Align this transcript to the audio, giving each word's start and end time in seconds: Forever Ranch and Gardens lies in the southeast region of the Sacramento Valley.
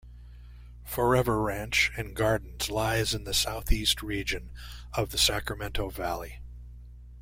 Forever 0.83 1.39
Ranch 1.39 1.91
and 1.95 2.15
Gardens 2.15 2.71
lies 2.71 3.13
in 3.13 3.23
the 3.23 3.35
southeast 3.35 4.01
region 4.01 4.49
of 4.95 5.11
the 5.11 5.19
Sacramento 5.19 5.91
Valley. 5.91 6.39